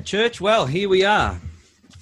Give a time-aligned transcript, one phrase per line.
[0.00, 0.40] right, church.
[0.40, 1.38] Well, here we are.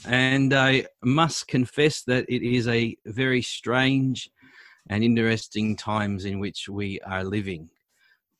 [0.06, 4.30] And I must confess that it is a very strange
[4.88, 7.70] and interesting times in which we are living.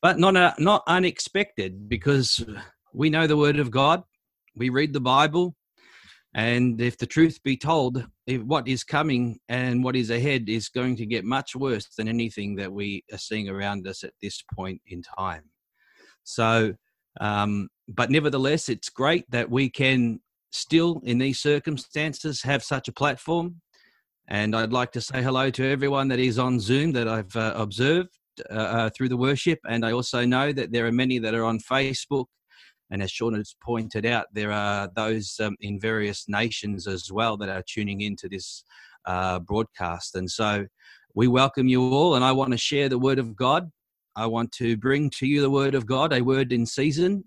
[0.01, 2.45] But not, not unexpected because
[2.95, 4.05] we know the Word of God,
[4.55, 5.57] we read the Bible,
[6.35, 10.95] and if the truth be told, what is coming and what is ahead is going
[10.97, 14.81] to get much worse than anything that we are seeing around us at this point
[14.87, 15.51] in time.
[16.23, 16.75] So,
[17.21, 22.93] um, but nevertheless, it's great that we can still, in these circumstances, have such a
[22.93, 23.61] platform.
[24.29, 27.55] And I'd like to say hello to everyone that is on Zoom that I've uh,
[27.57, 28.11] observed
[28.51, 29.59] uh, uh, through the worship.
[29.69, 32.27] And I also know that there are many that are on Facebook.
[32.91, 37.37] And as Sean has pointed out, there are those um, in various nations as well
[37.39, 38.65] that are tuning into this
[39.07, 40.15] uh, broadcast.
[40.15, 40.67] And so
[41.15, 42.15] we welcome you all.
[42.15, 43.71] And I want to share the word of God.
[44.19, 47.25] I want to bring to you the word of God, a word in season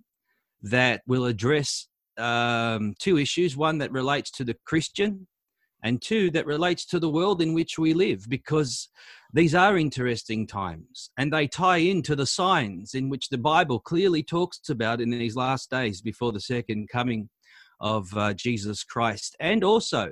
[0.61, 5.25] that will address um, two issues one that relates to the Christian,
[5.83, 8.89] and two that relates to the world in which we live, because
[9.33, 14.21] these are interesting times and they tie into the signs in which the Bible clearly
[14.21, 17.29] talks about in these last days before the second coming
[17.79, 20.11] of uh, Jesus Christ, and also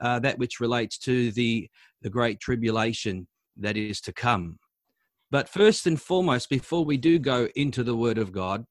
[0.00, 1.68] uh, that which relates to the,
[2.00, 3.28] the great tribulation
[3.58, 4.58] that is to come.
[5.30, 8.64] But first and foremost, before we do go into the Word of God,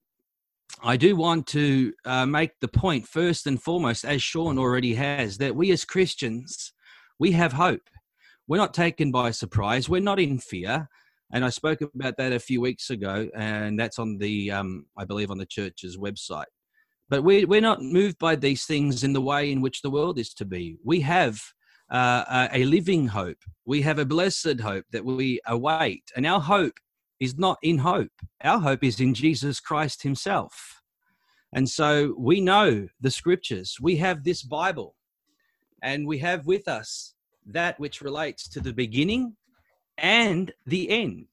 [0.82, 5.38] I do want to uh, make the point first and foremost, as Sean already has,
[5.38, 6.74] that we as Christians,
[7.20, 7.90] we have hope.
[8.48, 9.90] We're not taken by surprise.
[9.90, 10.88] We're not in fear.
[11.34, 15.06] And I spoke about that a few weeks ago, and that's on the, um, I
[15.06, 16.46] believe, on the church's website.
[17.10, 20.18] But we, we're not moved by these things in the way in which the world
[20.20, 20.78] is to be.
[20.84, 21.40] We have
[21.90, 23.38] uh, a living hope.
[23.66, 26.12] We have a blessed hope that we await.
[26.16, 26.80] And our hope
[27.20, 28.12] is not in hope.
[28.44, 30.82] Our hope is in Jesus Christ Himself.
[31.54, 33.78] And so we know the scriptures.
[33.82, 34.96] We have this Bible,
[35.82, 37.14] and we have with us
[37.46, 39.38] that which relates to the beginning
[39.98, 41.28] and the end.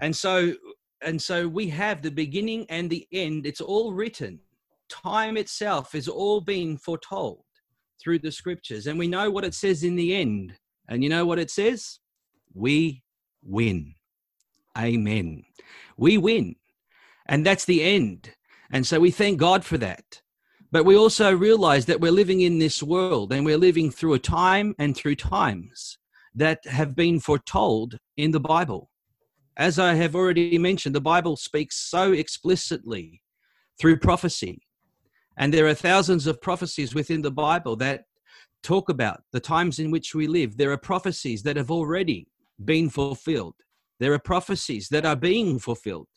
[0.00, 0.54] And so
[1.00, 3.46] and so we have the beginning and the end.
[3.46, 4.40] It's all written.
[4.88, 7.44] Time itself is all being foretold
[8.02, 8.86] through the scriptures.
[8.86, 10.54] And we know what it says in the end.
[10.88, 11.98] And you know what it says?
[12.54, 13.02] We
[13.42, 13.94] win.
[14.76, 15.44] Amen.
[15.96, 16.56] We win.
[17.26, 18.32] And that's the end.
[18.70, 20.22] And so we thank God for that.
[20.70, 24.18] But we also realize that we're living in this world and we're living through a
[24.18, 25.98] time and through times
[26.34, 28.90] that have been foretold in the Bible.
[29.56, 33.22] As I have already mentioned, the Bible speaks so explicitly
[33.80, 34.67] through prophecy.
[35.38, 38.04] And there are thousands of prophecies within the Bible that
[38.62, 40.56] talk about the times in which we live.
[40.56, 42.26] There are prophecies that have already
[42.64, 43.54] been fulfilled.
[44.00, 46.08] There are prophecies that are being fulfilled,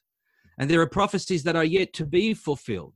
[0.57, 2.93] and there are prophecies that are yet to be fulfilled.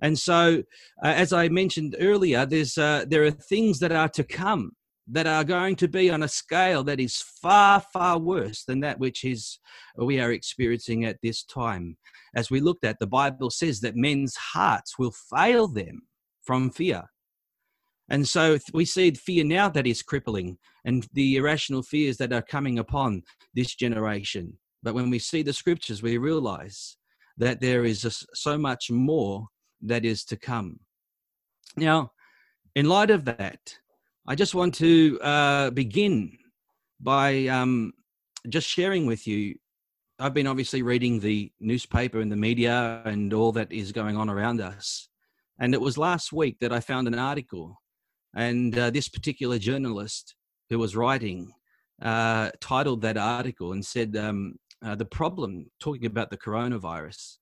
[0.00, 0.62] And so,
[1.02, 4.72] uh, as I mentioned earlier, there's uh, there are things that are to come
[5.08, 8.98] that are going to be on a scale that is far, far worse than that
[8.98, 9.58] which is
[10.00, 11.96] uh, we are experiencing at this time.
[12.34, 16.02] As we looked at, the Bible says that men's hearts will fail them
[16.42, 17.04] from fear.
[18.08, 22.42] And so we see fear now that is crippling and the irrational fears that are
[22.42, 23.22] coming upon
[23.54, 24.58] this generation.
[24.82, 26.96] But when we see the scriptures, we realize
[27.38, 29.46] that there is so much more
[29.82, 30.78] that is to come.
[31.76, 32.12] Now,
[32.74, 33.58] in light of that,
[34.28, 36.36] I just want to uh, begin
[37.00, 37.92] by um,
[38.48, 39.54] just sharing with you.
[40.18, 44.28] I've been obviously reading the newspaper and the media and all that is going on
[44.28, 45.08] around us.
[45.60, 47.80] And it was last week that I found an article
[48.34, 50.34] and uh, this particular journalist
[50.70, 51.52] who was writing
[52.02, 57.36] uh, titled that article and said, um, uh, The problem, talking about the coronavirus,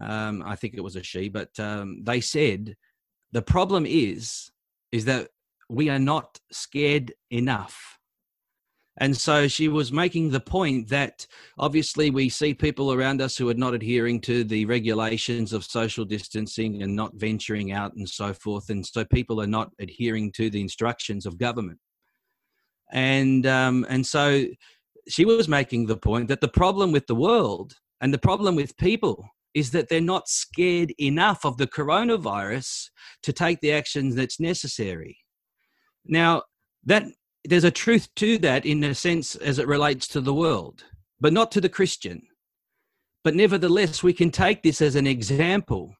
[0.00, 2.74] um, I think it was a she, but um, they said,
[3.30, 4.50] The problem is,
[4.90, 5.28] is that
[5.68, 7.96] we are not scared enough
[8.98, 11.26] and so she was making the point that
[11.58, 16.04] obviously we see people around us who are not adhering to the regulations of social
[16.04, 18.70] distancing and not venturing out and so forth.
[18.70, 21.78] And so people are not adhering to the instructions of government.
[22.90, 24.46] And, um, and so
[25.08, 28.76] she was making the point that the problem with the world and the problem with
[28.78, 32.88] people is that they're not scared enough of the coronavirus
[33.22, 35.18] to take the actions that's necessary.
[36.08, 36.42] Now,
[36.84, 37.04] that
[37.44, 40.84] there's a truth to that in a sense as it relates to the world,
[41.20, 42.22] but not to the Christian.
[43.24, 45.94] But nevertheless, we can take this as an example.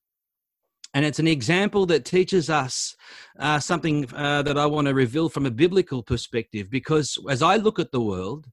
[0.95, 2.95] And it's an example that teaches us
[3.39, 6.71] uh, something uh, that I want to reveal from a biblical perspective.
[6.71, 8.47] Because as I look at the world,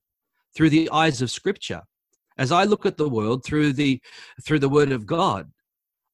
[0.56, 1.82] through the eyes of Scripture.
[2.38, 4.02] As I look at the world through the
[4.46, 5.52] through the Word of God,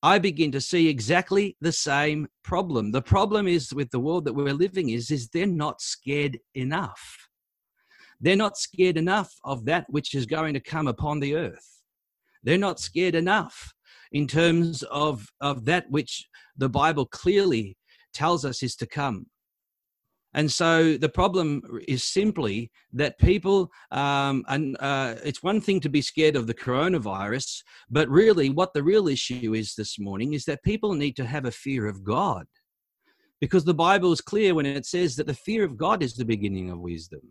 [0.01, 2.91] I begin to see exactly the same problem.
[2.91, 7.27] The problem is with the world that we're living is, is they're not scared enough.
[8.21, 11.81] They're not scared enough of that which is going to come upon the earth.
[12.43, 13.73] They're not scared enough
[14.11, 17.77] in terms of, of that which the Bible clearly
[18.13, 19.25] tells us is to come.
[20.33, 25.89] And so the problem is simply that people, um, and uh, it's one thing to
[25.89, 30.45] be scared of the coronavirus, but really what the real issue is this morning is
[30.45, 32.45] that people need to have a fear of God.
[33.41, 36.25] Because the Bible is clear when it says that the fear of God is the
[36.25, 37.21] beginning of wisdom.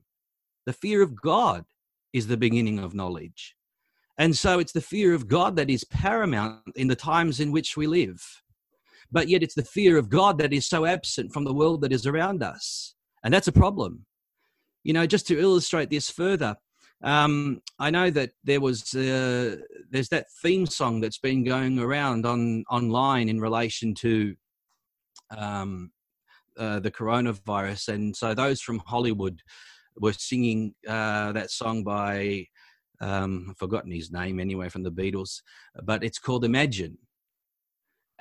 [0.66, 1.64] The fear of God
[2.12, 3.54] is the beginning of knowledge.
[4.16, 7.76] And so it's the fear of God that is paramount in the times in which
[7.76, 8.20] we live
[9.10, 11.92] but yet it's the fear of God that is so absent from the world that
[11.92, 12.94] is around us.
[13.24, 14.04] And that's a problem.
[14.84, 16.56] You know, just to illustrate this further,
[17.02, 19.56] um, I know that there was uh,
[19.90, 24.34] there's that theme song that's been going around on online in relation to
[25.36, 25.92] um,
[26.58, 29.40] uh, the coronavirus, and so those from Hollywood
[30.00, 32.46] were singing uh, that song by
[33.00, 35.40] um, I've forgotten his name anyway from the Beatles,
[35.84, 36.98] but it's called Imagine.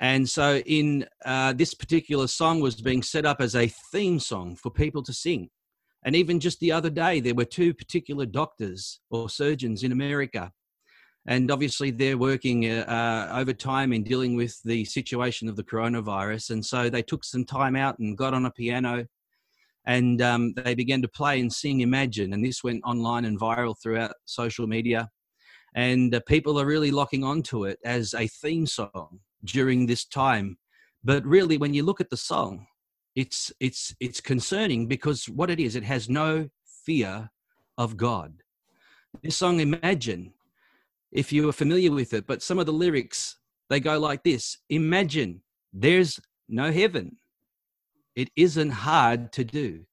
[0.00, 4.54] And so, in uh, this particular song was being set up as a theme song
[4.54, 5.50] for people to sing.
[6.04, 10.52] And even just the other day, there were two particular doctors or surgeons in America.
[11.26, 16.50] And obviously, they're working uh, uh, overtime in dealing with the situation of the coronavirus.
[16.50, 19.04] And so, they took some time out and got on a piano
[19.84, 22.34] and um, they began to play and sing Imagine.
[22.34, 25.08] And this went online and viral throughout social media.
[25.74, 30.58] And uh, people are really locking onto it as a theme song during this time.
[31.04, 32.66] But really, when you look at the song,
[33.14, 36.48] it's it's it's concerning because what it is, it has no
[36.84, 37.30] fear
[37.76, 38.42] of God.
[39.22, 40.34] This song, imagine,
[41.10, 43.38] if you are familiar with it, but some of the lyrics
[43.70, 45.42] they go like this: Imagine
[45.72, 47.16] there's no heaven.
[48.14, 49.84] It isn't hard to do.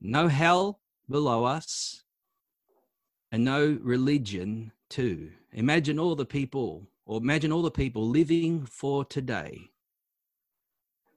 [0.00, 2.04] No hell below us,
[3.32, 5.30] and no religion too.
[5.52, 9.70] Imagine all the people or imagine all the people living for today.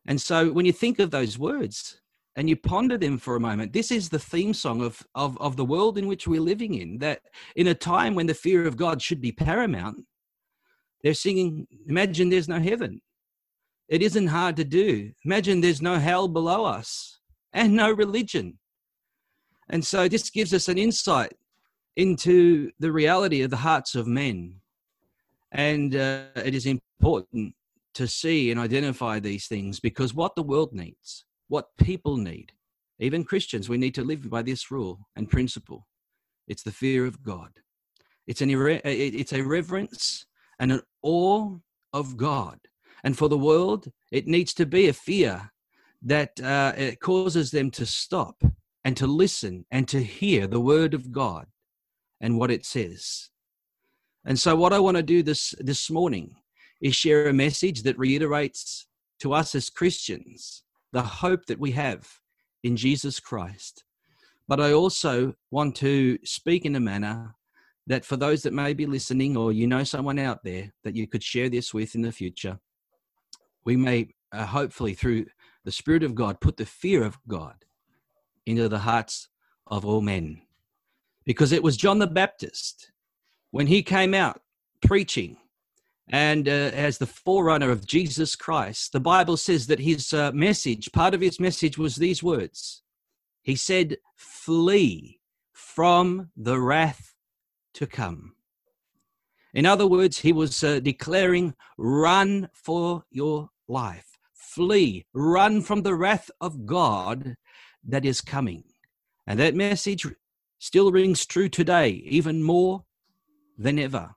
[0.06, 2.01] And so when you think of those words
[2.36, 5.57] and you ponder them for a moment, this is the theme song of, of, of
[5.57, 7.22] the world in which we're living in, that
[7.56, 10.06] in a time when the fear of God should be paramount,
[11.04, 13.01] they're singing, Imagine there's no heaven.
[13.88, 15.12] It isn't hard to do.
[15.24, 17.19] Imagine there's no hell below us
[17.54, 18.60] and no religion.
[19.69, 21.33] And so this gives us an insight
[21.95, 24.62] into the reality of the hearts of men
[25.57, 27.54] and uh, it is important
[27.95, 32.51] to see and identify these things because what the world needs, what people need,
[33.00, 35.88] even Christians, we need to live by this rule and principle.
[36.48, 37.50] It's the fear of God.
[38.27, 40.28] It's an irre- it's a reverence
[40.59, 41.57] and an awe
[41.92, 42.59] of God.
[43.04, 45.52] And for the world, it needs to be a fear
[46.04, 48.44] that uh, it causes them to stop
[48.85, 51.47] and to listen and to hear the word of God
[52.21, 53.30] and what it says.
[54.28, 56.36] And so, what I want to do this this morning
[56.81, 58.86] is share a message that reiterates
[59.22, 62.07] to us as Christians the hope that we have
[62.62, 63.86] in Jesus Christ.
[64.46, 67.36] But I also want to speak in a manner
[67.88, 71.07] that for those that may be listening, or you know someone out there that you
[71.07, 72.60] could share this with in the future,
[73.64, 75.26] we may uh, hopefully, through
[75.64, 77.56] the Spirit of God, put the fear of God
[78.46, 79.30] into the hearts
[79.68, 80.42] of all men.
[81.26, 82.92] Because it was John the Baptist
[83.51, 84.42] when he came out
[84.81, 85.37] preaching
[86.09, 90.92] and uh, as the forerunner of Jesus Christ, the Bible says that his uh, message,
[90.94, 92.83] part of his message was these words.
[93.42, 95.19] He said, Flee
[95.51, 97.13] from the wrath
[97.73, 98.35] to come.
[99.54, 104.18] In other words, he was uh, declaring, Run for your life.
[104.33, 107.35] Flee, run from the wrath of God
[107.85, 108.63] that is coming.
[109.25, 110.06] And that message
[110.57, 112.85] still rings true today, even more
[113.57, 114.16] than ever.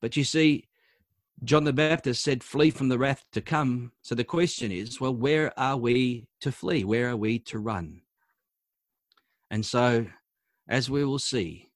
[0.00, 0.68] But you see,
[1.44, 3.92] John the Baptist said, Flee from the wrath to come.
[4.02, 6.84] So the question is, well, where are we to flee?
[6.84, 8.02] Where are we to run?
[9.50, 10.06] And so,
[10.68, 11.70] as we will see,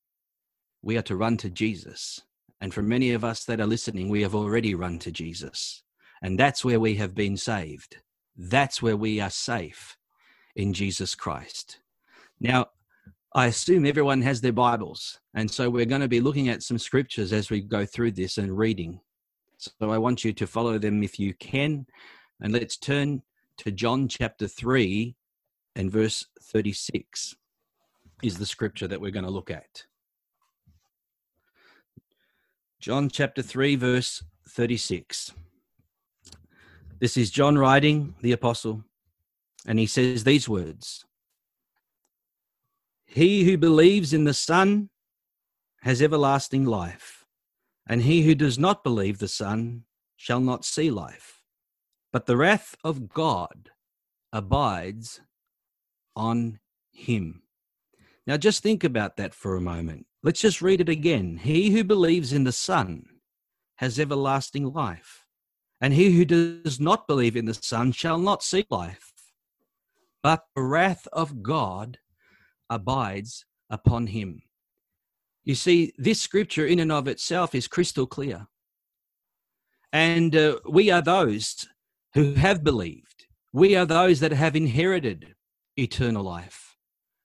[0.83, 2.23] we are to run to Jesus.
[2.61, 5.83] And for many of us that are listening, we have already run to Jesus.
[6.23, 7.97] And that's where we have been saved.
[8.37, 9.97] That's where we are safe
[10.55, 11.81] in Jesus Christ.
[12.41, 12.67] Now,
[13.37, 15.21] I assume everyone has their Bibles.
[15.35, 18.39] And so we're going to be looking at some scriptures as we go through this
[18.39, 18.99] and reading.
[19.59, 21.85] So I want you to follow them if you can.
[22.41, 23.21] And let's turn
[23.59, 25.15] to John chapter 3
[25.75, 27.37] and verse 36.
[28.23, 29.85] is the scripture that we're going to look at.
[32.81, 35.35] John chapter 3, verse 36.
[37.01, 38.83] This is John writing, the apostle,
[39.67, 41.05] and he says these words
[43.07, 44.91] He who believes in the Son
[45.83, 47.25] has everlasting life,
[47.89, 49.85] and he who does not believe the Son
[50.17, 51.43] shall not see life,
[52.13, 53.71] but the wrath of God
[54.33, 55.21] abides
[56.15, 56.59] on
[56.91, 57.43] him.
[58.27, 60.07] Now, just think about that for a moment.
[60.23, 61.37] Let's just read it again.
[61.37, 63.07] He who believes in the Son
[63.77, 65.27] has everlasting life
[65.81, 69.13] and he who does not believe in the Son shall not see life,
[70.23, 71.99] but the wrath of God
[72.71, 74.43] abides upon him.
[75.45, 78.49] You see, this scripture in and of itself is crystal clear.
[79.93, 81.69] And uh, we are those
[82.15, 83.27] who have believed.
[83.53, 85.35] We are those that have inherited
[85.77, 86.77] eternal life.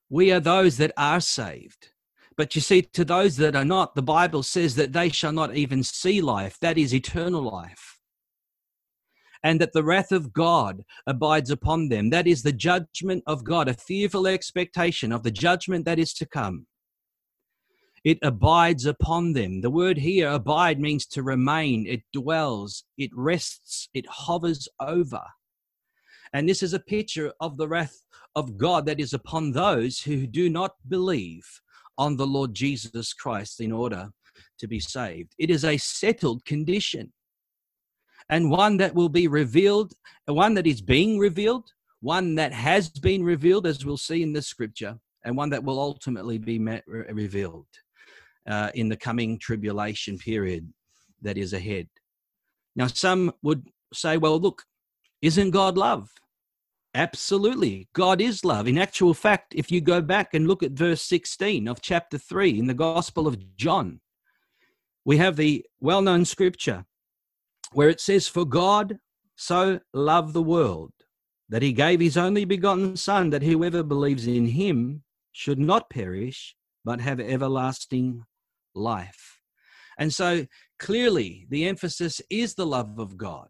[0.09, 1.89] We are those that are saved.
[2.37, 5.55] But you see, to those that are not, the Bible says that they shall not
[5.55, 6.57] even see life.
[6.59, 7.90] That is eternal life
[9.43, 12.09] and that the wrath of God abides upon them.
[12.09, 16.25] That is the judgment of God, a fearful expectation of the judgment that is to
[16.25, 16.67] come.
[18.03, 19.61] It abides upon them.
[19.61, 25.21] The word here, abide, means to remain, it dwells, it rests, it hovers over.
[26.33, 28.03] And this is a picture of the wrath
[28.35, 31.45] of God that is upon those who do not believe
[31.97, 34.09] on the Lord Jesus Christ in order
[34.59, 35.33] to be saved.
[35.37, 37.11] It is a settled condition
[38.31, 39.93] and one that will be revealed,
[40.25, 41.69] one that is being revealed,
[41.99, 45.79] one that has been revealed, as we'll see in the scripture, and one that will
[45.79, 47.67] ultimately be met, re- revealed
[48.47, 50.73] uh, in the coming tribulation period
[51.21, 51.87] that is ahead.
[52.75, 54.63] Now, some would say, well, look,
[55.21, 56.09] isn't God love?
[56.95, 57.89] Absolutely.
[57.93, 58.67] God is love.
[58.67, 62.57] In actual fact, if you go back and look at verse 16 of chapter 3
[62.57, 63.99] in the Gospel of John,
[65.03, 66.85] we have the well known scripture
[67.73, 68.99] where it says, For God
[69.35, 70.91] so loved the world
[71.49, 76.55] that he gave his only begotten Son, that whoever believes in him should not perish,
[76.85, 78.23] but have everlasting
[78.73, 79.39] life.
[79.97, 80.47] And so
[80.79, 83.49] clearly, the emphasis is the love of God.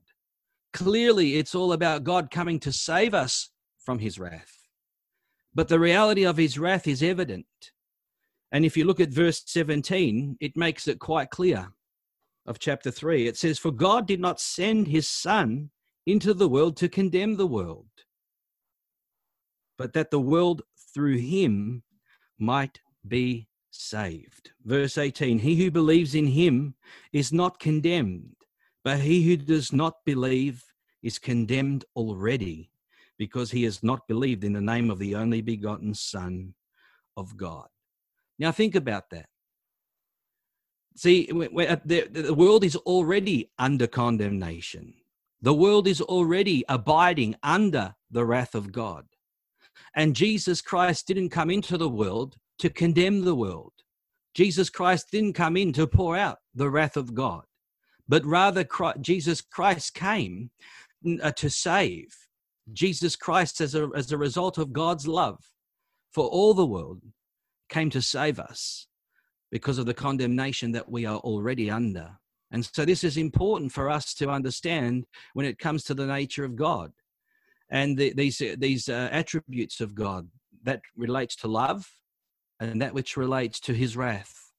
[0.74, 3.50] Clearly, it's all about God coming to save us
[3.80, 4.68] from his wrath.
[5.54, 7.46] But the reality of his wrath is evident.
[8.52, 11.72] And if you look at verse 17, it makes it quite clear
[12.52, 13.28] of chapter 3.
[13.28, 15.72] It says, For God did not send his Son
[16.06, 17.88] into the world to condemn the world,
[19.78, 20.62] but that the world
[20.94, 21.82] through him
[22.38, 24.52] might be saved.
[24.66, 26.76] Verse 18 He who believes in him
[27.14, 28.36] is not condemned,
[28.84, 30.64] but he who does not believe
[31.02, 32.70] is condemned already,
[33.18, 36.54] because he has not believed in the name of the only begotten Son
[37.16, 37.68] of God.
[38.38, 39.28] Now, think about that.
[40.96, 44.94] See, uh, the, world is already under condemnation.
[45.42, 49.06] The world is already abiding under the wrath of God.
[49.96, 53.74] And Jesus Christ didn't come into the world to condemn the world.
[54.34, 57.44] Jesus Christ didn't come in to pour out the wrath of God,
[58.08, 60.52] but rather Christ, Jesus Christ came
[61.22, 62.16] uh, to save.
[62.72, 65.40] Jesus Christ, as a, as a result of God's love
[66.14, 67.02] for all the world,
[67.68, 68.88] came to save us
[69.52, 72.10] because of the condemnation that we are already under.
[72.52, 76.44] And so this is important for us to understand when it comes to the nature
[76.44, 76.92] of God
[77.70, 80.28] and the, these, these uh, attributes of God
[80.64, 81.90] that relates to love
[82.60, 84.52] and that which relates to his wrath.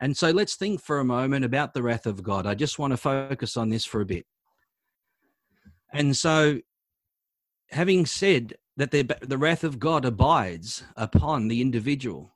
[0.00, 2.46] And so let's think for a moment about the wrath of God.
[2.46, 4.26] I just want to focus on this for a bit.
[5.92, 6.60] And so,
[7.70, 12.35] having said that the, the wrath of God abides upon the individual,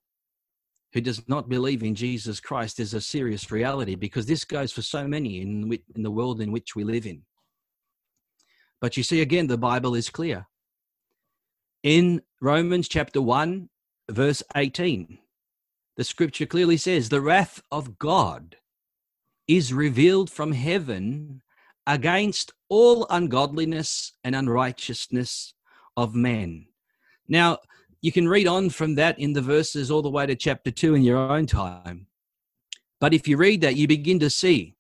[0.93, 4.83] who does not believe in Jesus Christ is a serious reality because this goes for
[4.83, 7.23] so many in, in the world in which we live in.
[8.81, 10.47] But you see, again, the Bible is clear.
[11.83, 13.69] In Romans chapter 1,
[14.11, 15.19] verse 18,
[15.97, 18.57] the scripture clearly says, The wrath of God
[19.47, 21.43] is revealed from heaven
[21.87, 25.55] against all ungodliness and unrighteousness
[25.97, 26.67] of men.
[27.29, 27.59] Now,
[28.03, 30.95] you can read on from that in the verses all the way to chapter 2
[30.95, 32.07] in your own time.
[33.01, 34.77] But if you read that, you begin to see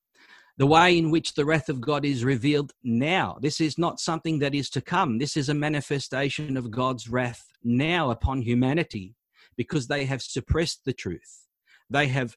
[0.56, 3.38] the way in which the wrath of God is revealed now.
[3.40, 5.18] This is not something that is to come.
[5.18, 9.14] This is a manifestation of God's wrath now upon humanity
[9.56, 11.46] because they have suppressed the truth.
[11.88, 12.36] They have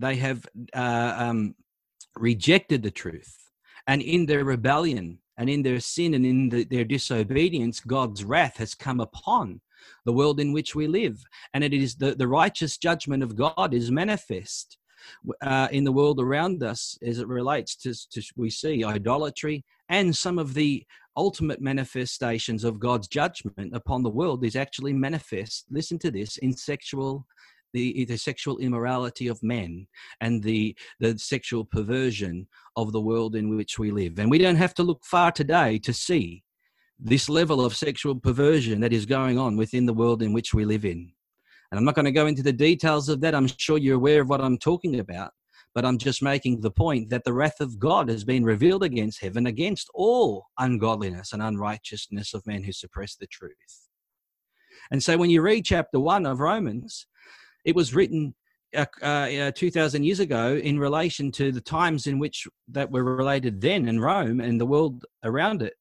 [0.00, 1.56] they have uh, um,
[2.16, 3.50] rejected the truth,
[3.86, 8.58] and in their rebellion and in their sin and in the, their disobedience, God's wrath
[8.58, 9.60] has come upon
[10.04, 11.22] the world in which we live.
[11.54, 14.78] And it is the, the righteous judgment of God is manifest
[15.42, 20.14] uh, in the world around us as it relates to, to, we see idolatry and
[20.14, 20.84] some of the
[21.16, 25.64] ultimate manifestations of God's judgment upon the world is actually manifest.
[25.70, 27.26] Listen to this in sexual
[27.74, 29.86] the, the sexual immorality of men
[30.22, 34.18] and the, the sexual perversion of the world in which we live.
[34.18, 36.44] And we don't have to look far today to see
[36.98, 40.64] this level of sexual perversion that is going on within the world in which we
[40.64, 41.12] live in.
[41.70, 43.34] And I'm not going to go into the details of that.
[43.34, 45.32] I'm sure you're aware of what I'm talking about.
[45.74, 49.20] But I'm just making the point that the wrath of God has been revealed against
[49.20, 53.88] heaven, against all ungodliness and unrighteousness of men who suppress the truth.
[54.90, 57.06] And so when you read chapter one of Romans,
[57.64, 58.34] it was written
[58.74, 63.60] uh, uh, 2000 years ago in relation to the times in which that were related
[63.60, 65.74] then in Rome and the world around it.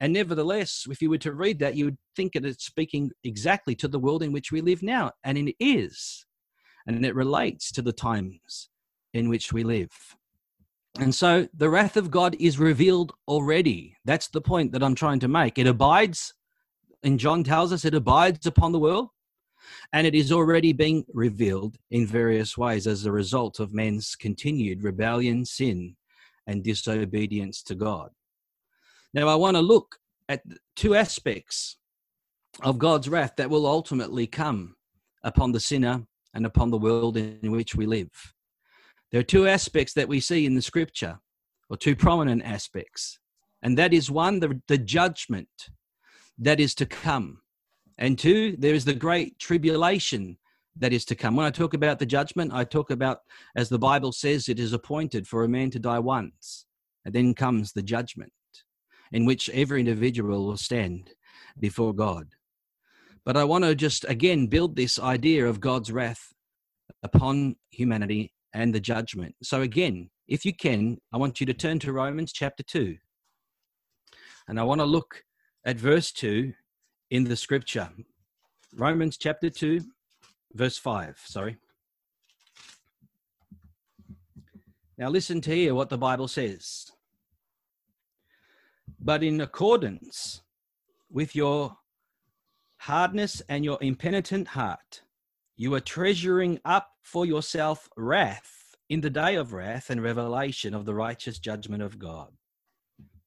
[0.00, 3.10] And nevertheless, if you were to read that, you would think that it is speaking
[3.22, 5.12] exactly to the world in which we live now.
[5.24, 6.24] And it is.
[6.86, 8.70] And it relates to the times
[9.12, 9.90] in which we live.
[10.98, 13.96] And so the wrath of God is revealed already.
[14.04, 15.58] That's the point that I'm trying to make.
[15.58, 16.34] It abides,
[17.02, 19.08] and John tells us it abides upon the world,
[19.92, 24.82] and it is already being revealed in various ways as a result of men's continued
[24.82, 25.96] rebellion, sin,
[26.46, 28.10] and disobedience to God.
[29.12, 29.96] Now, I want to look
[30.28, 30.42] at
[30.76, 31.76] two aspects
[32.62, 34.76] of God's wrath that will ultimately come
[35.24, 38.10] upon the sinner and upon the world in which we live.
[39.10, 41.18] There are two aspects that we see in the scripture,
[41.68, 43.18] or two prominent aspects.
[43.62, 45.48] And that is one, the, the judgment
[46.38, 47.40] that is to come.
[47.98, 50.38] And two, there is the great tribulation
[50.76, 51.34] that is to come.
[51.34, 53.18] When I talk about the judgment, I talk about,
[53.56, 56.66] as the Bible says, it is appointed for a man to die once.
[57.04, 58.32] And then comes the judgment
[59.12, 61.10] in which every individual will stand
[61.58, 62.28] before God.
[63.24, 66.32] But I want to just again build this idea of God's wrath
[67.02, 69.34] upon humanity and the judgment.
[69.42, 72.96] So, again, if you can, I want you to turn to Romans chapter 2.
[74.48, 75.22] And I want to look
[75.64, 76.52] at verse 2
[77.10, 77.90] in the scripture.
[78.74, 79.80] Romans chapter 2,
[80.54, 81.18] verse 5.
[81.24, 81.56] Sorry.
[84.98, 86.90] Now, listen to hear what the Bible says
[89.02, 90.42] but in accordance
[91.10, 91.76] with your
[92.78, 95.02] hardness and your impenitent heart,
[95.56, 100.84] you are treasuring up for yourself wrath in the day of wrath and revelation of
[100.84, 102.28] the righteous judgment of God,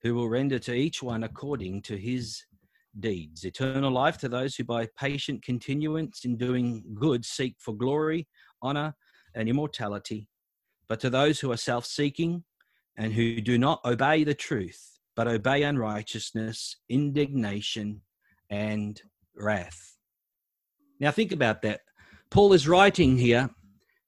[0.03, 2.43] who will render to each one according to his
[2.99, 3.43] deeds.
[3.43, 8.27] Eternal life to those who by patient continuance in doing good seek for glory,
[8.61, 8.95] honor,
[9.33, 10.27] and immortality,
[10.87, 12.43] but to those who are self seeking
[12.95, 18.01] and who do not obey the truth but obey unrighteousness, indignation,
[18.49, 19.01] and
[19.35, 19.97] wrath.
[20.99, 21.81] Now, think about that.
[22.29, 23.49] Paul is writing here,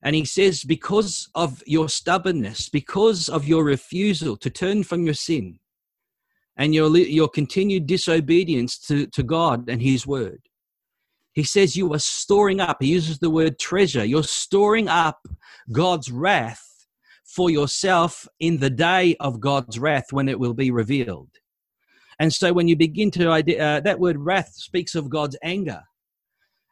[0.01, 5.13] and he says, Because of your stubbornness, because of your refusal to turn from your
[5.13, 5.59] sin,
[6.57, 10.39] and your, your continued disobedience to, to God and His word,
[11.35, 15.19] he says you are storing up, he uses the word treasure, you're storing up
[15.69, 16.74] God's wrath
[17.35, 21.29] for yourself in the day of God's wrath when it will be revealed.
[22.17, 25.81] And so when you begin to, uh, that word wrath speaks of God's anger.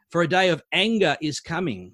[0.10, 1.91] For a day of anger is coming,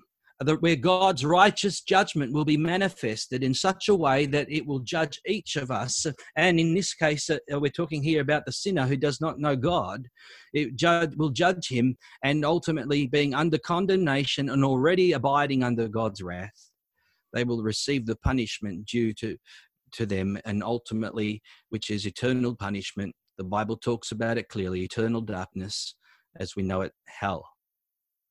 [0.60, 5.20] where God's righteous judgment will be manifested in such a way that it will judge
[5.26, 6.06] each of us.
[6.36, 9.56] And in this case, uh, we're talking here about the sinner who does not know
[9.56, 10.08] God.
[10.54, 16.22] It judge, will judge him and ultimately being under condemnation and already abiding under God's
[16.22, 16.69] wrath
[17.34, 19.38] they will receive the punishment due to
[19.92, 23.16] to them and ultimately which is eternal punishment.
[23.38, 25.96] The bible talks about it clearly eternal darkness
[26.38, 27.48] as we know it hell.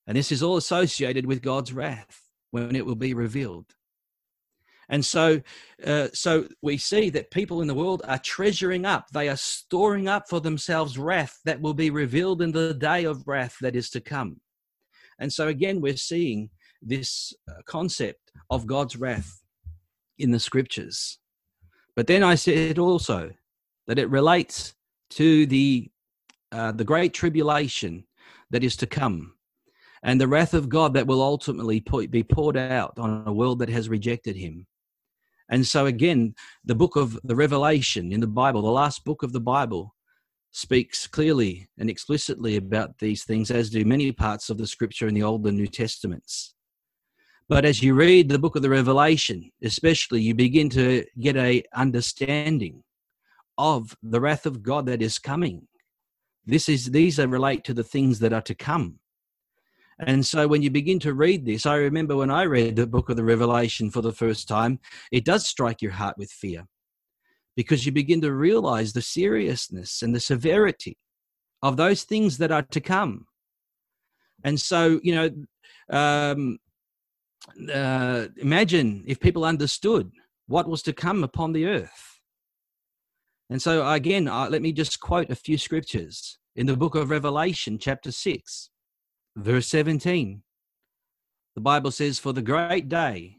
[0.07, 3.67] And this is all associated with god's wrath when it will be revealed.
[4.89, 5.43] And so
[5.85, 10.09] uh, so we see that people in the world are treasuring up they are storing
[10.09, 13.91] up for themselves wrath that will be revealed in the day of wrath that is
[13.91, 14.41] to come.
[15.19, 19.43] And so again we're seeing this uh, concept of God's wrath
[20.19, 21.19] in the scriptures.
[21.97, 23.31] But then I said also
[23.87, 24.75] that it relates
[25.11, 25.91] to the
[26.51, 28.05] uh, the great tribulation
[28.51, 29.35] that is to come
[30.03, 33.69] and the wrath of God that will ultimately be poured out on a world that
[33.69, 34.67] has rejected him.
[35.51, 39.33] And so again, the book of the Revelation in the Bible, the last book of
[39.33, 39.95] the Bible,
[40.53, 45.15] speaks clearly and explicitly about these things, as do many parts of the scripture in
[45.15, 46.55] the Old and New Testaments.
[47.49, 51.63] But as you read the book of the Revelation, especially, you begin to get a
[51.75, 52.83] understanding
[53.57, 55.67] of the wrath of God that is coming,
[56.45, 58.99] This is these are relate to the things that are to come.
[59.99, 63.09] And so when you begin to read this, I remember when I read the book
[63.09, 64.79] of the Revelation for the first time,
[65.11, 66.67] it does strike your heart with fear
[67.57, 70.97] because you begin to realize the seriousness and the severity
[71.63, 73.27] of those things that are to come.
[74.45, 75.31] And so, you know,
[75.91, 76.59] um,
[77.73, 80.11] uh, imagine if people understood
[80.47, 82.21] what was to come upon the earth.
[83.51, 87.11] And so, again, uh, let me just quote a few scriptures in the book of
[87.11, 88.71] Revelation, chapter 6,
[89.37, 90.43] verse 17.
[91.55, 93.37] The Bible says, For the great day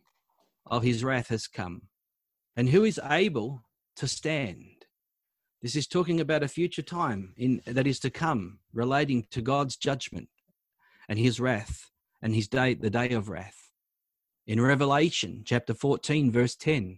[0.65, 1.83] of his wrath has come,
[2.55, 3.63] and who is able
[3.97, 4.85] to stand?
[5.61, 9.75] This is talking about a future time in, that is to come, relating to God's
[9.75, 10.29] judgment
[11.09, 13.58] and his wrath and his day, the day of wrath.
[14.49, 16.97] In Revelation chapter 14, verse 10,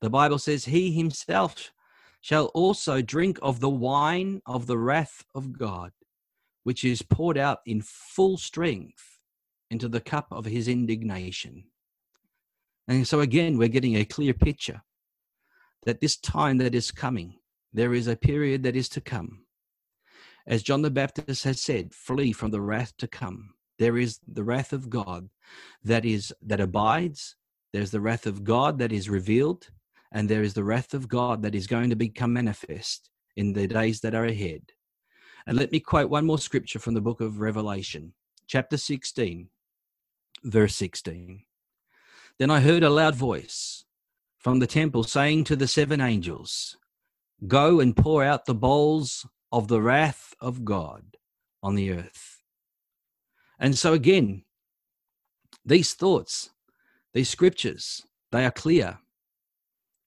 [0.00, 1.72] the Bible says, He himself
[2.20, 5.90] shall also drink of the wine of the wrath of God,
[6.62, 9.18] which is poured out in full strength
[9.72, 11.64] into the cup of his indignation.
[12.86, 14.82] And so again, we're getting a clear picture
[15.84, 17.40] that this time that is coming,
[17.72, 19.46] there is a period that is to come.
[20.46, 23.55] As John the Baptist has said, flee from the wrath to come.
[23.78, 25.28] There is the wrath of God
[25.84, 27.36] that is that abides.
[27.72, 29.68] There's the wrath of God that is revealed,
[30.12, 33.66] and there is the wrath of God that is going to become manifest in the
[33.66, 34.62] days that are ahead.
[35.46, 38.14] And let me quote one more scripture from the book of Revelation,
[38.46, 39.48] chapter 16,
[40.44, 41.42] verse 16.
[42.38, 43.84] Then I heard a loud voice
[44.38, 46.76] from the temple saying to the seven angels,
[47.46, 51.16] Go and pour out the bowls of the wrath of God
[51.62, 52.35] on the earth.
[53.58, 54.44] And so, again,
[55.64, 56.50] these thoughts,
[57.14, 58.98] these scriptures, they are clear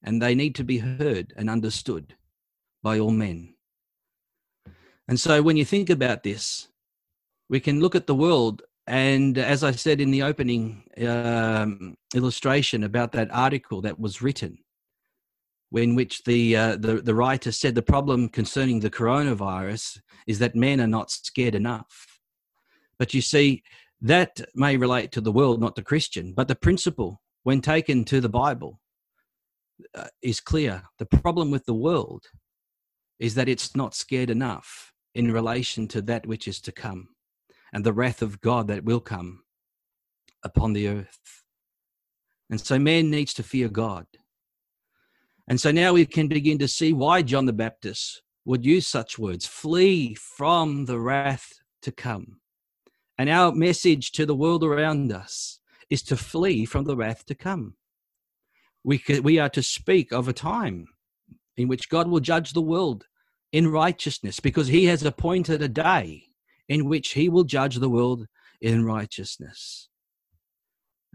[0.02, 2.14] and they need to be heard and understood
[2.82, 3.54] by all men.
[5.08, 6.68] And so, when you think about this,
[7.48, 12.84] we can look at the world, and as I said in the opening um, illustration
[12.84, 14.58] about that article that was written,
[15.72, 20.54] in which the, uh, the the writer said the problem concerning the coronavirus is that
[20.54, 22.09] men are not scared enough.
[23.00, 23.62] But you see,
[24.02, 26.34] that may relate to the world, not the Christian.
[26.34, 28.78] But the principle, when taken to the Bible,
[29.94, 30.82] uh, is clear.
[30.98, 32.26] The problem with the world
[33.18, 37.08] is that it's not scared enough in relation to that which is to come
[37.72, 39.44] and the wrath of God that will come
[40.44, 41.42] upon the earth.
[42.50, 44.06] And so man needs to fear God.
[45.48, 49.18] And so now we can begin to see why John the Baptist would use such
[49.18, 52.39] words flee from the wrath to come.
[53.20, 57.34] And our message to the world around us is to flee from the wrath to
[57.34, 57.74] come.
[58.82, 60.86] We, we are to speak of a time
[61.54, 63.04] in which God will judge the world
[63.52, 66.28] in righteousness because he has appointed a day
[66.66, 68.26] in which he will judge the world
[68.62, 69.90] in righteousness.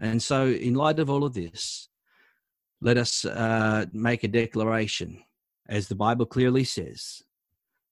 [0.00, 1.88] And so, in light of all of this,
[2.80, 5.24] let us uh, make a declaration,
[5.68, 7.24] as the Bible clearly says,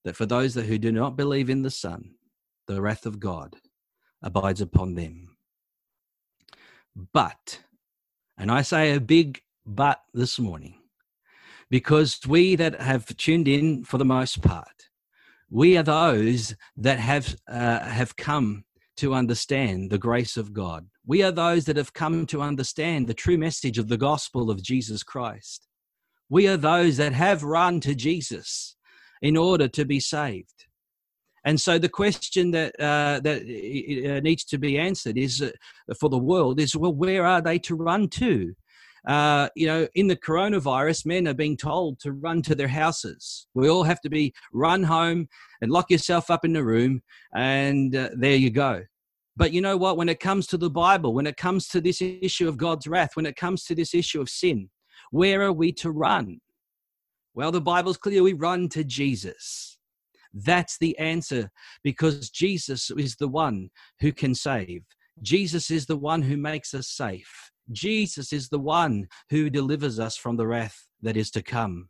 [0.05, 2.11] that for those that who do not believe in the Son,
[2.65, 3.57] the wrath of God
[4.25, 5.37] abides upon them.
[7.13, 7.61] But,
[8.37, 10.81] and I say a big but this morning,
[11.69, 14.89] because we that have tuned in for the most part,
[15.49, 18.65] we are those that have uh, have come
[18.97, 20.87] to understand the grace of God.
[21.05, 24.63] We are those that have come to understand the true message of the gospel of
[24.63, 25.67] Jesus Christ.
[26.29, 28.75] We are those that have run to Jesus
[29.21, 30.64] in order to be saved.
[31.45, 35.51] And so the question that uh, that uh, needs to be answered is uh,
[35.99, 38.55] for the world is well, where are they to run to?
[39.07, 43.45] Uh, you know, in the coronavirus, men are being told to run to their houses.
[43.53, 45.27] We all have to be run home
[45.61, 47.03] and lock yourself up in the room,
[47.35, 48.83] and uh, there you go.
[49.37, 49.97] But you know what?
[49.97, 53.15] When it comes to the Bible, when it comes to this issue of God's wrath,
[53.15, 54.69] when it comes to this issue of sin,
[55.11, 56.39] where are we to run?
[57.35, 59.74] Well, the Bible's clear we run to Jesus.
[60.35, 61.49] That's the answer
[61.81, 63.69] because Jesus is the one
[64.01, 64.83] who can save.
[65.21, 67.51] Jesus is the one who makes us safe.
[67.71, 71.89] Jesus is the one who delivers us from the wrath that is to come.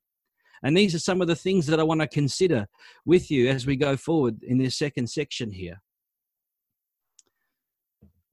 [0.62, 2.68] And these are some of the things that I want to consider
[3.04, 5.82] with you as we go forward in this second section here.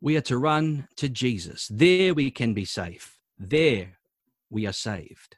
[0.01, 1.68] We are to run to Jesus.
[1.70, 3.18] There we can be safe.
[3.38, 3.98] There
[4.51, 5.37] we are saved.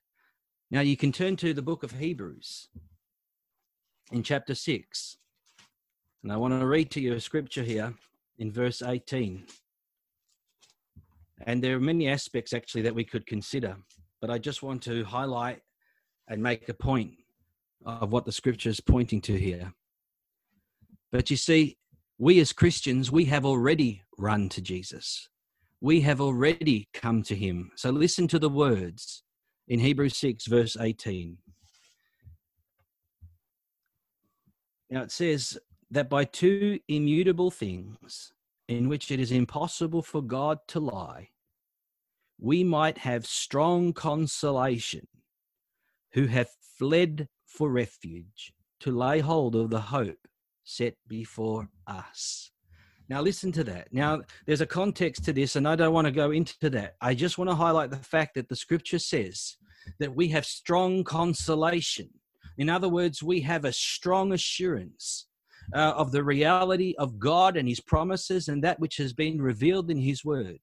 [0.70, 2.68] Now you can turn to the book of Hebrews
[4.12, 5.16] in chapter 6.
[6.22, 7.94] And I want to read to you a scripture here
[8.38, 9.44] in verse 18.
[11.46, 13.76] And there are many aspects actually that we could consider,
[14.20, 15.60] but I just want to highlight
[16.28, 17.12] and make a point
[17.84, 19.72] of what the scripture is pointing to here.
[21.12, 21.76] But you see,
[22.18, 25.28] we as Christians, we have already run to Jesus.
[25.80, 27.70] We have already come to him.
[27.76, 29.22] So listen to the words
[29.68, 31.36] in Hebrews 6, verse 18.
[34.90, 35.58] Now it says
[35.90, 38.32] that by two immutable things,
[38.68, 41.30] in which it is impossible for God to lie,
[42.38, 45.06] we might have strong consolation
[46.12, 50.28] who have fled for refuge to lay hold of the hope
[50.64, 52.50] set before us.
[53.08, 53.92] Now, listen to that.
[53.92, 56.94] Now, there's a context to this, and I don't want to go into that.
[57.00, 59.56] I just want to highlight the fact that the scripture says
[59.98, 62.08] that we have strong consolation.
[62.58, 65.26] In other words, we have a strong assurance
[65.74, 69.90] uh, of the reality of God and His promises and that which has been revealed
[69.90, 70.58] in His Word.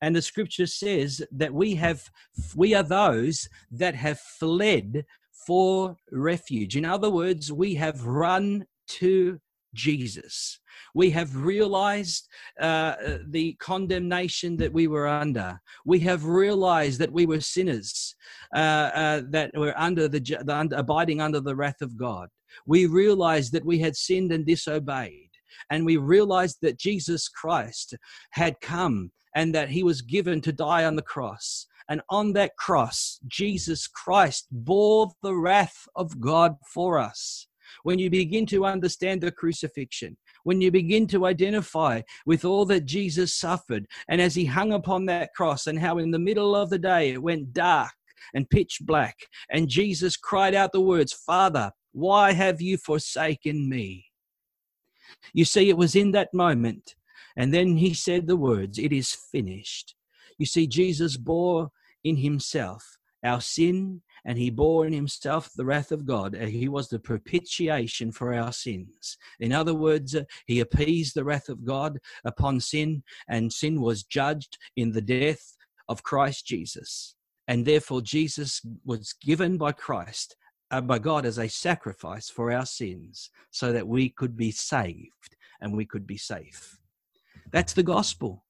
[0.00, 2.10] And the scripture says that we have,
[2.54, 5.04] we are those that have fled
[5.46, 6.76] for refuge.
[6.76, 9.40] In other words, we have run to
[9.74, 10.60] Jesus.
[10.94, 12.28] We have realized
[12.60, 12.94] uh,
[13.26, 15.60] the condemnation that we were under.
[15.84, 18.14] We have realized that we were sinners,
[18.54, 22.28] uh, uh, that were under the, the under, abiding under the wrath of God.
[22.66, 25.30] We realized that we had sinned and disobeyed,
[25.70, 27.94] and we realized that Jesus Christ
[28.30, 31.66] had come and that he was given to die on the cross.
[31.88, 37.48] And on that cross, Jesus Christ bore the wrath of God for us
[37.82, 42.84] when you begin to understand the crucifixion, when you begin to identify with all that
[42.84, 46.70] Jesus suffered, and as he hung upon that cross, and how in the middle of
[46.70, 47.92] the day it went dark
[48.34, 49.16] and pitch black,
[49.50, 54.06] and Jesus cried out the words, Father, why have you forsaken me?
[55.32, 56.94] You see, it was in that moment.
[57.36, 59.94] And then he said the words, It is finished.
[60.38, 61.70] You see, Jesus bore
[62.02, 66.34] in himself our sin and he bore in himself the wrath of God.
[66.34, 69.18] And he was the propitiation for our sins.
[69.40, 74.02] In other words, uh, he appeased the wrath of God upon sin, and sin was
[74.02, 75.56] judged in the death
[75.88, 77.14] of Christ Jesus.
[77.46, 80.36] And therefore, Jesus was given by Christ,
[80.70, 85.36] uh, by God, as a sacrifice for our sins, so that we could be saved
[85.60, 86.78] and we could be safe.
[87.52, 88.44] That's the gospel.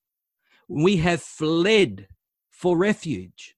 [0.69, 2.07] We have fled
[2.51, 3.57] for refuge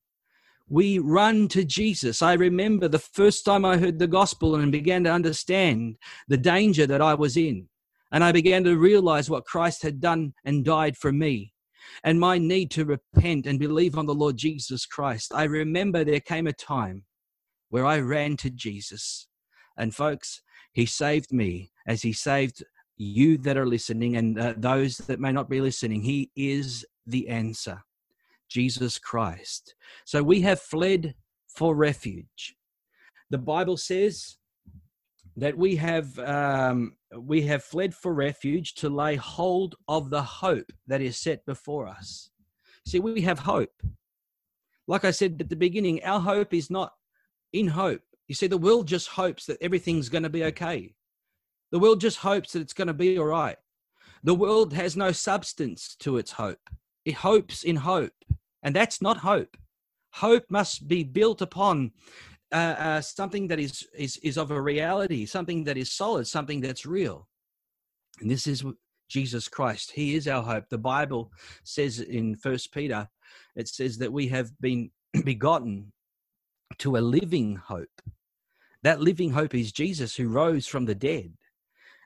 [0.68, 2.22] we run to Jesus.
[2.22, 5.96] I remember the first time I heard the gospel and began to understand
[6.28, 7.68] the danger that I was in.
[8.12, 11.52] And I began to realize what Christ had done and died for me
[12.04, 15.32] and my need to repent and believe on the Lord Jesus Christ.
[15.34, 17.04] I remember there came a time
[17.70, 19.28] where I ran to Jesus.
[19.76, 22.64] And folks, he saved me as he saved
[22.96, 26.02] you that are listening and uh, those that may not be listening.
[26.02, 27.82] He is the answer.
[28.48, 29.74] Jesus Christ.
[30.04, 31.14] So we have fled
[31.48, 32.56] for refuge.
[33.30, 34.36] The Bible says
[35.36, 40.72] that we have um, we have fled for refuge to lay hold of the hope
[40.86, 42.30] that is set before us.
[42.86, 43.82] See, we have hope.
[44.86, 46.92] Like I said at the beginning, our hope is not
[47.52, 48.02] in hope.
[48.28, 50.94] You see, the world just hopes that everything's going to be okay.
[51.72, 53.56] The world just hopes that it's going to be all right.
[54.22, 56.70] The world has no substance to its hope.
[57.06, 58.12] It hopes in hope.
[58.62, 59.56] And that's not hope.
[60.12, 61.92] Hope must be built upon
[62.52, 66.60] uh, uh, something that is, is, is of a reality, something that is solid, something
[66.60, 67.28] that's real.
[68.20, 68.64] And this is
[69.08, 69.92] Jesus Christ.
[69.92, 70.68] He is our hope.
[70.68, 71.30] The Bible
[71.62, 73.08] says in First Peter,
[73.54, 74.90] it says that we have been
[75.24, 75.92] begotten
[76.78, 78.02] to a living hope.
[78.82, 81.32] That living hope is Jesus who rose from the dead.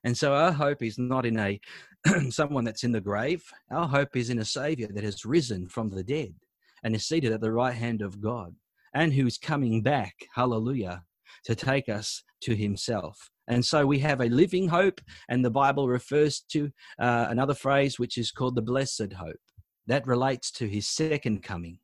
[0.05, 1.61] And so our hope is not in a
[2.31, 3.45] someone that's in the grave.
[3.71, 6.35] Our hope is in a Savior that has risen from the dead
[6.83, 8.55] and is seated at the right hand of God
[8.95, 11.03] and who is coming back, hallelujah,
[11.45, 13.31] to take us to Himself.
[13.49, 17.99] And so we have a living hope, and the Bible refers to uh, another phrase
[17.99, 19.41] which is called the blessed hope.
[19.87, 21.79] That relates to His second coming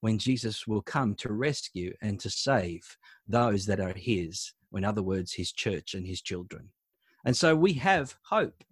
[0.00, 2.82] when Jesus will come to rescue and to save
[3.26, 6.68] those that are His, in other words, His church and His children.
[7.24, 8.64] And so we have hope.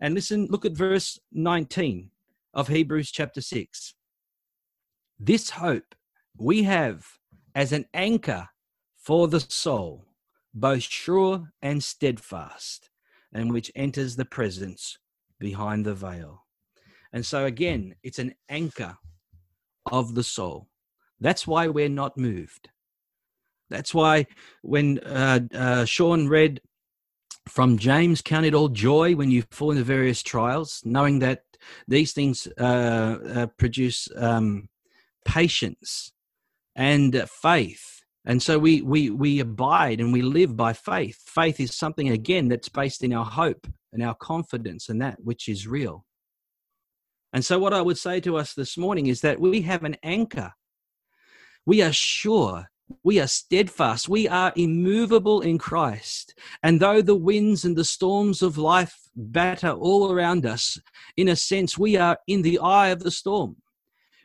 [0.00, 2.10] And listen, look at verse 19
[2.54, 3.94] of Hebrews chapter 6.
[5.18, 5.94] This hope
[6.36, 7.06] we have
[7.54, 8.48] as an anchor
[8.96, 10.06] for the soul,
[10.54, 12.90] both sure and steadfast,
[13.32, 14.98] and which enters the presence
[15.40, 16.44] behind the veil.
[17.12, 18.96] And so, again, it's an anchor
[19.90, 20.68] of the soul.
[21.20, 22.68] That's why we're not moved.
[23.70, 24.26] That's why
[24.62, 26.60] when uh, uh, Sean read
[27.48, 31.42] from James, count it all joy when you fall into various trials, knowing that
[31.86, 34.68] these things uh, uh produce um,
[35.24, 36.12] patience
[36.76, 38.02] and faith.
[38.24, 41.22] And so we, we, we abide and we live by faith.
[41.26, 45.48] Faith is something, again, that's based in our hope and our confidence and that which
[45.48, 46.04] is real.
[47.32, 49.96] And so, what I would say to us this morning is that we have an
[50.02, 50.52] anchor.
[51.66, 52.70] We are sure,
[53.02, 56.34] we are steadfast, we are immovable in Christ.
[56.62, 60.78] And though the winds and the storms of life batter all around us,
[61.16, 63.56] in a sense, we are in the eye of the storm.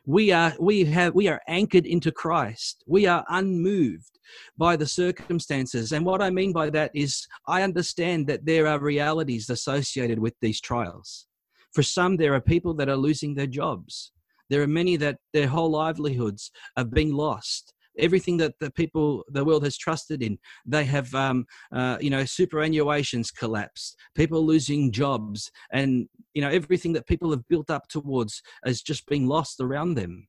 [0.06, 2.84] We are, we have, we are anchored into Christ.
[2.88, 4.20] We are unmoved
[4.58, 5.94] by the circumstances.
[5.94, 10.34] And what I mean by that is, I understand that there are realities associated with
[10.42, 11.28] these trials.
[11.72, 14.12] For some, there are people that are losing their jobs.
[14.50, 17.74] There are many that their whole livelihoods are being lost.
[17.98, 22.22] Everything that the people, the world has trusted in, they have, um, uh, you know,
[22.24, 28.42] superannuations collapsed, people losing jobs, and, you know, everything that people have built up towards
[28.66, 30.28] is just being lost around them.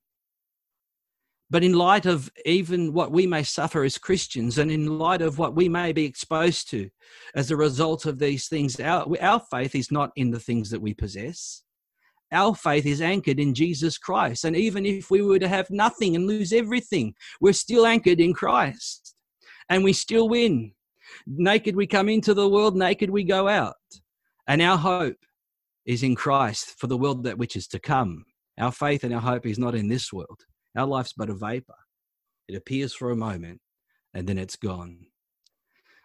[1.51, 5.39] But in light of even what we may suffer as Christians, and in light of
[5.39, 6.91] what we may be exposed to
[7.35, 10.81] as a result of these things, our, our faith is not in the things that
[10.81, 11.63] we possess.
[12.35, 14.45] Our faith is anchored in Jesus Christ.
[14.45, 18.35] And even if we were to have nothing and lose everything, we're still anchored in
[18.35, 19.15] Christ.
[19.69, 20.73] And we still win.
[21.27, 23.77] Naked we come into the world, naked we go out.
[24.49, 25.25] And our hope
[25.87, 28.25] is in Christ for the world that which is to come.
[28.59, 30.45] Our faith and our hope is not in this world.
[30.77, 31.77] Our life's but a vapor.
[32.49, 33.61] It appears for a moment
[34.13, 35.07] and then it's gone.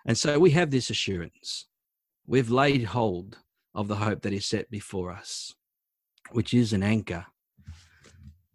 [0.05, 1.67] And so we have this assurance.
[2.27, 3.39] We've laid hold
[3.73, 5.53] of the hope that is set before us,
[6.31, 7.25] which is an anchor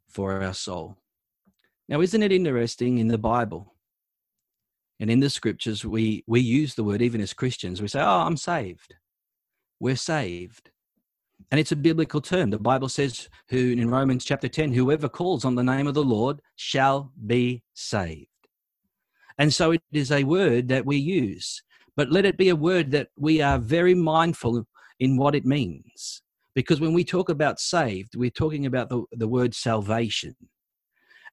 [0.08, 0.96] for our soul.
[1.88, 3.74] Now, isn't it interesting in the Bible
[5.00, 8.20] and in the scriptures, we, we use the word even as Christians, we say, Oh,
[8.20, 8.94] I'm saved.
[9.80, 10.70] We're saved.
[11.50, 12.50] And it's a biblical term.
[12.50, 16.02] The Bible says, who in Romans chapter 10, whoever calls on the name of the
[16.02, 18.28] Lord shall be saved.
[19.38, 21.62] And so it is a word that we use,
[21.96, 24.64] but let it be a word that we are very mindful
[25.00, 26.22] in what it means.
[26.54, 30.36] Because when we talk about saved, we're talking about the, the word salvation.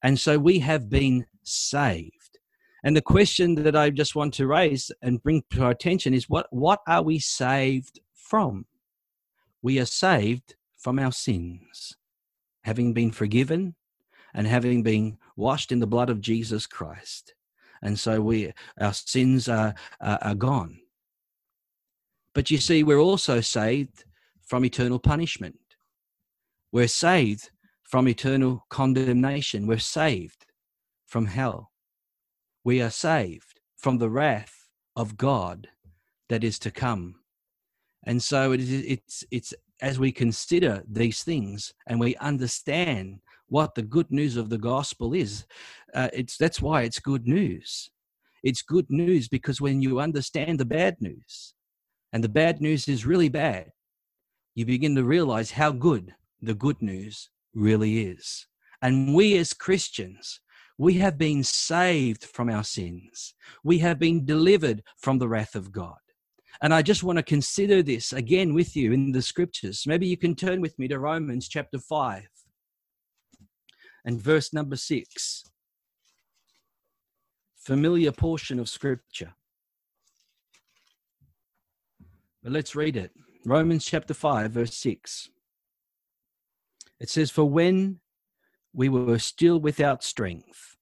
[0.03, 2.39] And so we have been saved.
[2.83, 6.27] And the question that I just want to raise and bring to our attention is
[6.27, 8.65] what, what are we saved from?
[9.61, 11.95] we are saved from our sins,
[12.63, 13.75] having been forgiven
[14.33, 17.33] and having been washed in the blood of Jesus Christ.
[17.81, 20.79] And so we, our sins are, are, are gone.
[22.33, 24.05] But you see, we're also saved
[24.51, 25.55] from eternal punishment.
[26.71, 27.49] We're saved
[27.83, 29.65] from eternal condemnation.
[29.65, 30.45] We're saved
[31.07, 31.71] from hell.
[32.63, 35.69] We are saved from the wrath of God
[36.29, 37.15] that is to come
[38.05, 43.75] and so it is, it's it's as we consider these things and we understand what
[43.75, 45.45] the good news of the gospel is,
[45.93, 47.89] uh, it's that's why it's good news.
[48.43, 51.53] It's good news because when you understand the bad news,
[52.13, 53.71] and the bad news is really bad,
[54.55, 58.47] you begin to realize how good the good news really is.
[58.81, 60.39] And we as Christians,
[60.77, 63.33] we have been saved from our sins.
[63.63, 65.97] We have been delivered from the wrath of God.
[66.61, 69.83] And I just want to consider this again with you in the scriptures.
[69.87, 72.27] Maybe you can turn with me to Romans chapter 5
[74.05, 75.43] and verse number 6.
[77.57, 79.33] Familiar portion of scripture.
[82.43, 83.11] But let's read it.
[83.43, 85.29] Romans chapter 5, verse 6.
[86.99, 87.99] It says, For when
[88.71, 90.77] we were still without strength,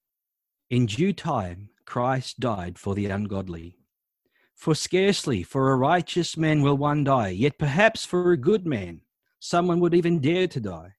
[0.69, 3.77] in due time Christ died for the ungodly.
[4.55, 9.01] For scarcely for a righteous man will one die, yet perhaps for a good man
[9.39, 10.95] someone would even dare to die.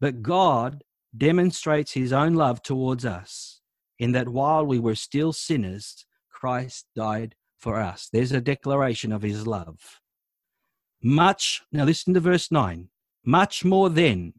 [0.00, 0.82] But God
[1.16, 3.60] demonstrates his own love towards us
[4.00, 8.08] in that while we were still sinners, Christ died for us.
[8.12, 10.00] There's a declaration of his love.
[11.04, 12.88] Much, now listen to verse 9.
[13.24, 14.32] Much more then,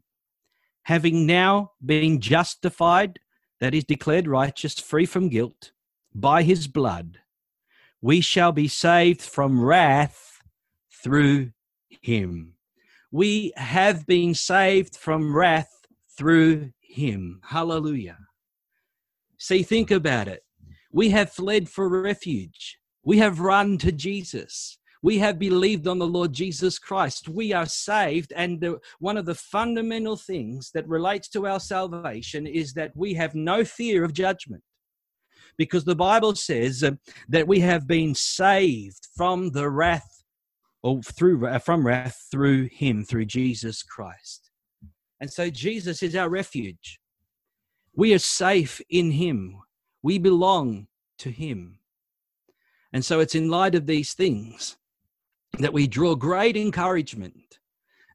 [0.82, 3.20] having now been justified,
[3.60, 5.72] that is declared righteous, free from guilt,
[6.14, 7.20] by his blood
[8.06, 10.40] we shall be saved from wrath
[11.02, 11.50] through
[11.88, 12.54] him.
[13.10, 15.72] We have been saved from wrath
[16.16, 17.40] through him.
[17.44, 18.18] Hallelujah.
[19.38, 20.44] See, think about it.
[20.92, 22.78] We have fled for refuge.
[23.02, 24.78] We have run to Jesus.
[25.06, 27.28] We have believed on the Lord Jesus Christ.
[27.28, 28.32] We are saved.
[28.34, 33.14] And the, one of the fundamental things that relates to our salvation is that we
[33.14, 34.64] have no fear of judgment
[35.56, 36.90] because the Bible says uh,
[37.28, 40.24] that we have been saved from the wrath
[40.82, 44.50] or through uh, from wrath through him through Jesus Christ.
[45.20, 46.98] And so Jesus is our refuge.
[47.94, 49.60] We are safe in him.
[50.02, 50.88] We belong
[51.18, 51.78] to Him.
[52.92, 54.76] And so it's in light of these things
[55.58, 57.58] that we draw great encouragement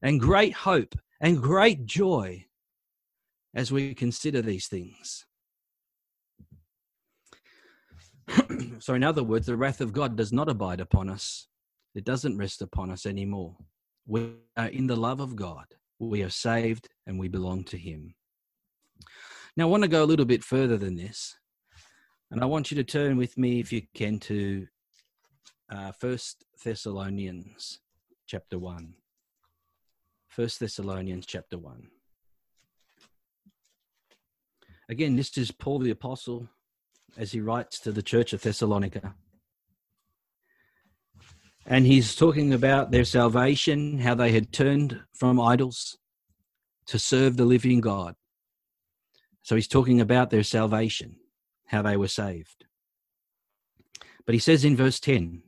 [0.01, 2.45] and great hope and great joy
[3.53, 5.25] as we consider these things.
[8.79, 11.47] so, in other words, the wrath of God does not abide upon us,
[11.95, 13.57] it doesn't rest upon us anymore.
[14.05, 15.65] We are in the love of God,
[15.99, 18.15] we are saved, and we belong to Him.
[19.57, 21.35] Now, I want to go a little bit further than this,
[22.29, 24.67] and I want you to turn with me, if you can, to
[25.71, 27.79] uh, First Thessalonians
[28.27, 28.93] chapter 1.
[30.27, 31.87] First Thessalonians chapter 1.
[34.87, 36.49] Again, this is Paul the Apostle
[37.17, 39.15] as he writes to the church of Thessalonica.
[41.65, 45.97] And he's talking about their salvation, how they had turned from idols
[46.87, 48.15] to serve the living God.
[49.41, 51.15] So he's talking about their salvation,
[51.65, 52.65] how they were saved.
[54.27, 55.41] But he says in verse 10,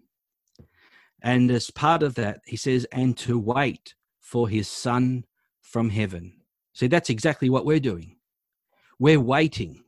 [1.24, 5.24] and as part of that, he says, and to wait for his son
[5.62, 6.34] from heaven.
[6.74, 8.18] See, that's exactly what we're doing.
[9.00, 9.84] We're waiting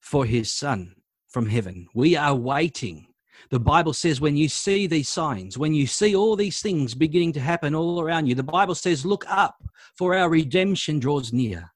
[0.00, 0.96] for his son
[1.28, 1.88] from heaven.
[1.94, 3.06] We are waiting.
[3.50, 7.32] The Bible says when you see these signs, when you see all these things beginning
[7.34, 9.56] to happen all around you, the Bible says, look up,
[9.96, 11.70] for our redemption draws near.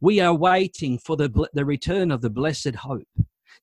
[0.00, 3.08] We are waiting for the, the return of the blessed hope.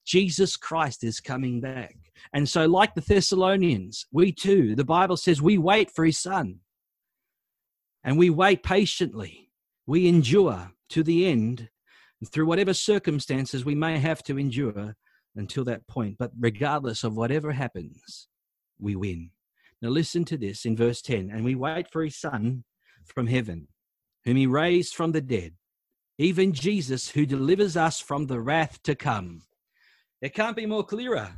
[0.06, 1.96] Jesus Christ is coming back.
[2.34, 6.60] And so, like the Thessalonians, we too, the Bible says, we wait for his son.
[8.04, 9.50] And we wait patiently.
[9.88, 11.70] We endure to the end
[12.32, 14.96] through whatever circumstances we may have to endure
[15.36, 16.18] until that point.
[16.18, 18.28] But regardless of whatever happens,
[18.80, 19.32] we win.
[19.82, 22.64] Now, listen to this in verse 10 and we wait for his Son
[23.06, 23.68] from heaven,
[24.24, 25.54] whom he raised from the dead,
[26.18, 29.42] even Jesus, who delivers us from the wrath to come.
[30.22, 31.36] It can't be more clearer.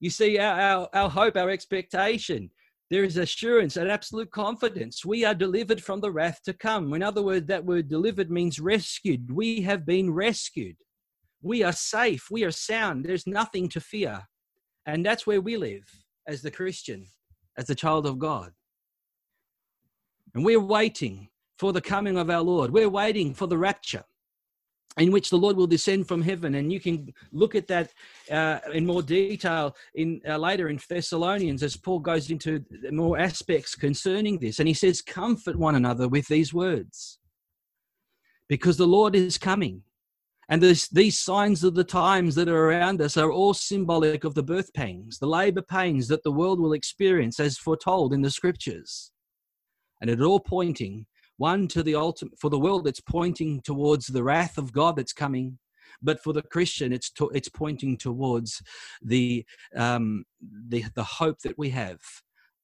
[0.00, 2.50] You see, our, our, our hope, our expectation,
[2.90, 5.04] there is assurance and absolute confidence.
[5.04, 6.94] We are delivered from the wrath to come.
[6.94, 9.30] In other words, that word delivered means rescued.
[9.30, 10.76] We have been rescued.
[11.42, 12.28] We are safe.
[12.30, 13.04] We are sound.
[13.04, 14.22] There's nothing to fear.
[14.86, 15.84] And that's where we live
[16.26, 17.06] as the Christian,
[17.58, 18.52] as the child of God.
[20.34, 21.28] And we're waiting
[21.58, 22.70] for the coming of our Lord.
[22.70, 24.04] We're waiting for the rapture
[24.96, 26.56] in which the Lord will descend from heaven.
[26.56, 27.92] And you can look at that
[28.30, 33.74] uh, in more detail in uh, later in Thessalonians as Paul goes into more aspects
[33.74, 34.58] concerning this.
[34.58, 37.18] And he says, Comfort one another with these words
[38.48, 39.82] because the Lord is coming.
[40.48, 44.34] And this, these signs of the times that are around us are all symbolic of
[44.34, 48.30] the birth pangs, the labor pains that the world will experience as foretold in the
[48.30, 49.12] scriptures.
[50.00, 51.04] And it all pointing,
[51.38, 55.12] one to the ultimate, for the world, it's pointing towards the wrath of God that's
[55.12, 55.58] coming.
[56.02, 58.62] But for the Christian, it's, to, it's pointing towards
[59.02, 60.24] the, um,
[60.68, 61.98] the, the hope that we have,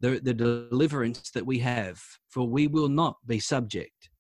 [0.00, 4.10] the, the deliverance that we have, for we will not be subject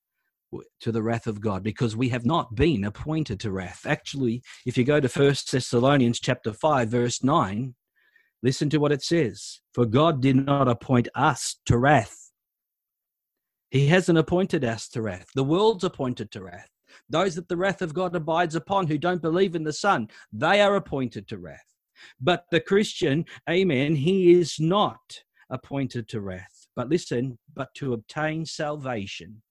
[0.80, 3.82] to the wrath of God because we have not been appointed to wrath.
[3.86, 7.74] Actually, if you go to First Thessalonians chapter 5 verse 9,
[8.42, 9.60] listen to what it says.
[9.72, 12.23] For God did not appoint us to wrath.
[13.70, 15.26] He hasn't appointed us to wrath.
[15.34, 16.68] The world's appointed to wrath.
[17.08, 20.60] Those that the wrath of God abides upon who don't believe in the Son, they
[20.60, 21.64] are appointed to wrath.
[22.20, 26.66] But the Christian, amen, he is not appointed to wrath.
[26.76, 29.42] But listen, but to obtain salvation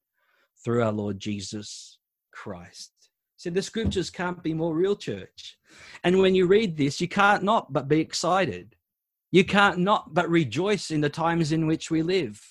[0.64, 1.98] through our Lord Jesus
[2.32, 2.92] Christ.
[3.38, 5.58] So the scriptures can't be more real, church.
[6.04, 8.76] And when you read this, you can't not but be excited.
[9.32, 12.42] You can't not but rejoice in the times in which we live.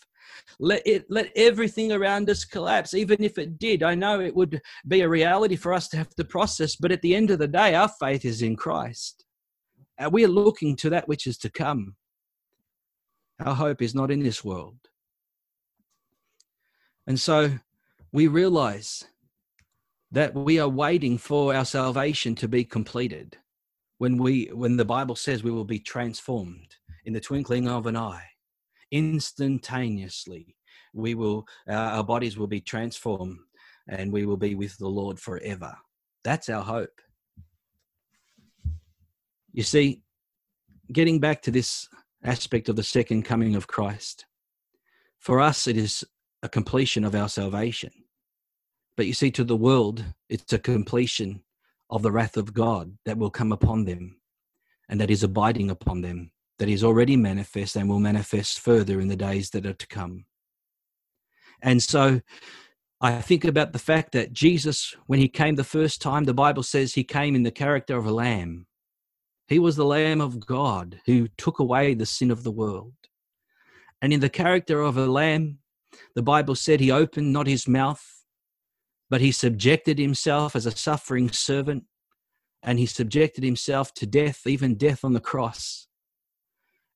[0.58, 2.94] Let it let everything around us collapse.
[2.94, 6.14] Even if it did, I know it would be a reality for us to have
[6.16, 6.76] to process.
[6.76, 9.24] But at the end of the day, our faith is in Christ.
[9.98, 11.96] And we are looking to that which is to come.
[13.44, 14.78] Our hope is not in this world.
[17.06, 17.58] And so
[18.12, 19.04] we realize
[20.12, 23.38] that we are waiting for our salvation to be completed
[23.98, 27.96] when we when the bible says we will be transformed in the twinkling of an
[27.96, 28.31] eye
[28.92, 30.54] instantaneously
[30.94, 33.38] we will uh, our bodies will be transformed
[33.88, 35.74] and we will be with the lord forever.
[36.22, 37.00] That's our hope.
[39.52, 40.02] You see
[40.92, 41.88] getting back to this
[42.22, 44.26] aspect of the second coming of christ
[45.18, 46.04] for us it is
[46.42, 47.92] a completion of our salvation.
[48.96, 51.42] But you see, to the world, it's a completion
[51.88, 54.20] of the wrath of God that will come upon them
[54.88, 59.08] and that is abiding upon them, that is already manifest and will manifest further in
[59.08, 60.26] the days that are to come.
[61.62, 62.20] And so
[63.00, 66.62] I think about the fact that Jesus, when he came the first time, the Bible
[66.62, 68.66] says he came in the character of a lamb.
[69.48, 72.94] He was the Lamb of God who took away the sin of the world.
[74.00, 75.58] And in the character of a lamb,
[76.14, 78.24] the Bible said he opened not his mouth,
[79.10, 81.84] but he subjected himself as a suffering servant,
[82.62, 85.86] and he subjected himself to death, even death on the cross.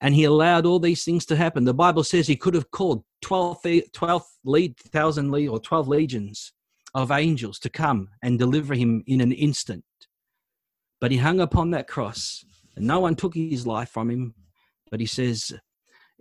[0.00, 1.64] And he allowed all these things to happen.
[1.64, 4.26] The Bible says he could have called 12,000 12,
[5.48, 6.52] or 12 legions
[6.94, 9.84] of angels to come and deliver him in an instant.
[11.00, 12.44] But he hung upon that cross,
[12.74, 14.34] and no one took his life from him.
[14.90, 15.52] But he says,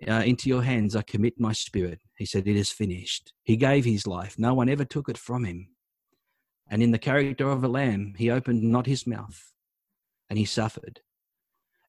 [0.08, 2.00] uh, Into your hands I commit my spirit.
[2.18, 3.34] He said, It is finished.
[3.44, 4.38] He gave his life.
[4.38, 5.70] No one ever took it from him.
[6.70, 9.54] And in the character of a lamb, he opened not his mouth
[10.30, 11.02] and he suffered.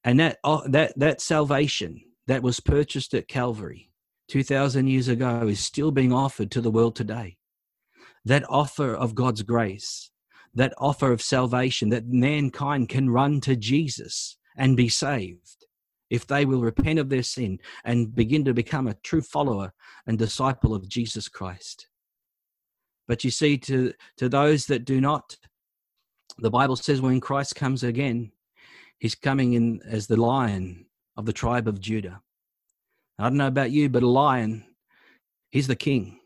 [0.07, 3.91] And that, uh, that, that salvation that was purchased at Calvary
[4.29, 7.37] 2,000 years ago is still being offered to the world today.
[8.25, 10.11] That offer of God's grace
[10.57, 15.67] that offer of salvation that mankind can run to Jesus and be saved
[16.09, 19.73] if they will repent of their sin and begin to become a true follower
[20.07, 21.89] and disciple of Jesus Christ.
[23.07, 25.37] But you see, to, to those that do not,
[26.39, 28.33] the Bible says when Christ comes again,
[28.99, 30.87] he's coming in as the lion
[31.17, 32.21] of the tribe of Judah.
[33.19, 34.65] I don't know about you, but a lion,
[35.51, 36.21] he's the king.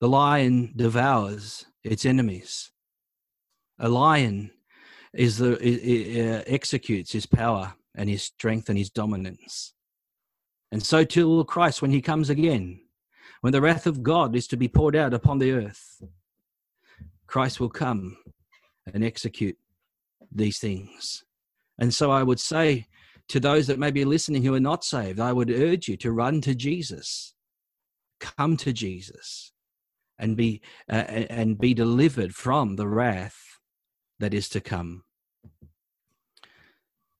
[0.00, 2.70] The lion devours its enemies.
[3.78, 4.50] A lion
[5.12, 9.74] is the uh, executes his power and his strength and his dominance.
[10.70, 12.80] And so too will Christ when he comes again.
[13.42, 16.02] When the wrath of God is to be poured out upon the earth,
[17.26, 18.16] Christ will come
[18.92, 19.58] and execute
[20.30, 21.24] these things.
[21.82, 22.86] And so I would say
[23.26, 26.12] to those that may be listening who are not saved, I would urge you to
[26.12, 27.34] run to Jesus.
[28.20, 29.50] Come to Jesus
[30.16, 33.58] and be uh, and be delivered from the wrath
[34.20, 35.02] that is to come.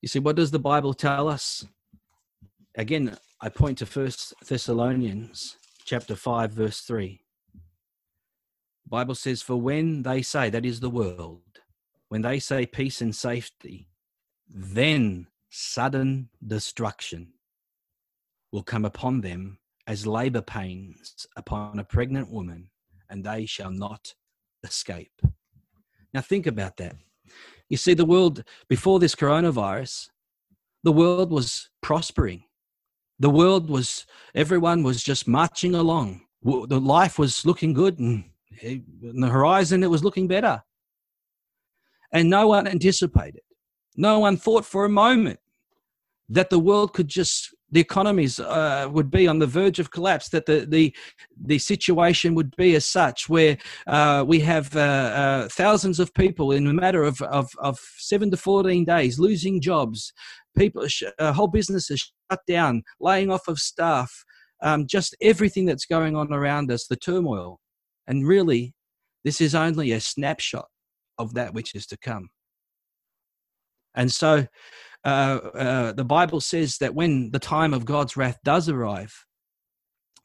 [0.01, 1.67] You see, what does the Bible tell us?
[2.77, 7.21] Again, I point to First Thessalonians chapter 5, verse 3.
[8.85, 11.43] The Bible says, For when they say, that is the world,
[12.09, 13.89] when they say peace and safety,
[14.49, 17.33] then sudden destruction
[18.53, 22.71] will come upon them as labor pains upon a pregnant woman,
[23.11, 24.15] and they shall not
[24.65, 25.21] escape.
[26.15, 26.95] Now, think about that.
[27.69, 30.09] You see, the world before this coronavirus,
[30.85, 32.45] the world was prospering.
[33.19, 36.23] The world was, everyone was just marching along.
[36.43, 38.25] The life was looking good, and
[38.63, 40.63] eh, in the horizon, it was looking better.
[42.13, 43.43] And no one anticipated,
[43.97, 45.39] no one thought for a moment
[46.29, 50.29] that the world could just the economies uh, would be on the verge of collapse,
[50.29, 50.95] that the, the,
[51.43, 56.53] the situation would be as such where uh, we have uh, uh thousands of people
[56.53, 60.13] in a matter of, of, of, seven to 14 days losing jobs,
[60.57, 60.87] people,
[61.19, 64.23] uh, whole businesses shut down, laying off of staff,
[64.63, 67.59] um, just everything that's going on around us, the turmoil.
[68.07, 68.75] And really,
[69.25, 70.67] this is only a snapshot
[71.19, 72.29] of that which is to come.
[73.95, 74.47] And so
[75.05, 79.27] uh, uh, the Bible says that when the time of God's wrath does arrive,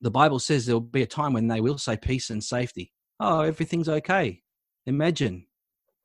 [0.01, 2.91] the Bible says there will be a time when they will say peace and safety.
[3.19, 4.41] Oh, everything's okay.
[4.85, 5.47] Imagine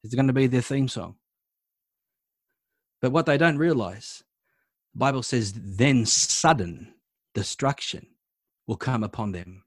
[0.02, 1.16] it's going to be their theme song.
[3.00, 4.22] But what they don't realize,
[4.94, 6.94] the Bible says, then sudden
[7.34, 8.06] destruction
[8.66, 9.64] will come upon them.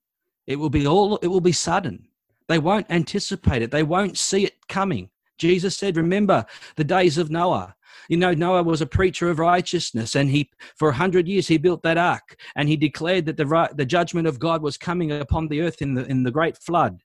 [0.47, 2.07] It will be all, it will be sudden.
[2.47, 3.71] They won't anticipate it.
[3.71, 5.09] They won't see it coming.
[5.37, 7.75] Jesus said, Remember the days of Noah.
[8.09, 11.57] You know, Noah was a preacher of righteousness, and he, for a hundred years, he
[11.57, 15.47] built that ark, and he declared that the, the judgment of God was coming upon
[15.47, 16.99] the earth in the, in the great flood.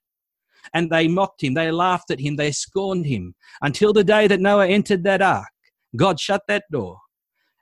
[0.73, 4.39] And they mocked him, they laughed at him, they scorned him until the day that
[4.39, 5.49] Noah entered that ark.
[5.95, 6.99] God shut that door,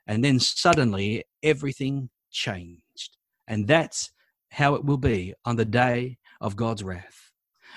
[0.06, 3.16] and then suddenly everything changed.
[3.48, 4.10] And that's
[4.50, 7.30] how it will be on the day of God's wrath.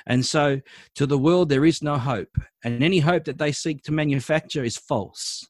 [0.05, 0.59] And so
[0.95, 2.36] to the world, there is no hope.
[2.64, 5.47] And any hope that they seek to manufacture is false.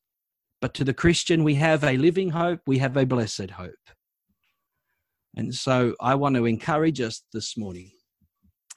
[0.64, 3.86] But to the Christian, we have a living hope, we have a blessed hope.
[5.36, 7.92] And so I want to encourage us this morning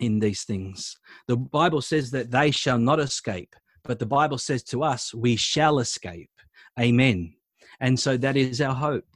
[0.00, 0.96] in these things.
[1.28, 5.36] The Bible says that they shall not escape, but the Bible says to us, we
[5.36, 6.32] shall escape.
[6.76, 7.36] Amen.
[7.78, 9.06] And so that is our hope.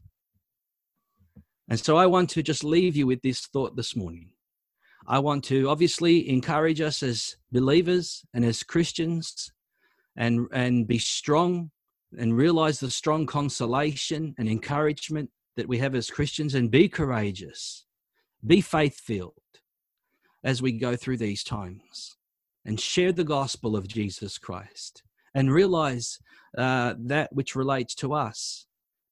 [1.68, 4.28] And so I want to just leave you with this thought this morning.
[5.08, 9.50] I want to obviously encourage us as believers and as Christians
[10.16, 11.72] and, and be strong
[12.18, 17.84] and realize the strong consolation and encouragement that we have as Christians and be courageous,
[18.46, 19.34] be faith filled.
[20.42, 22.16] as we go through these times
[22.64, 25.02] and share the gospel of Jesus Christ
[25.34, 26.18] and realize
[26.56, 28.66] uh, that which relates to us,